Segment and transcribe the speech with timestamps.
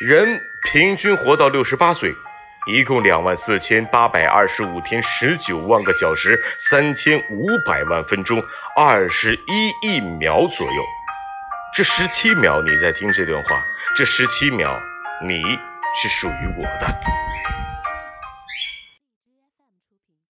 [0.00, 2.14] 人平均活到六十八岁
[2.66, 8.42] 一共两万四千八百二十五天十九万个小时三千五百万分钟
[8.76, 10.82] 二十一亿秒左右。
[11.74, 13.64] 这十七秒你在听这段话
[13.96, 14.78] 这十七秒
[15.22, 15.40] 你
[15.94, 17.25] 是属于我的。